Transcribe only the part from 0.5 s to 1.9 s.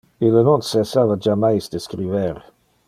cessava jammais de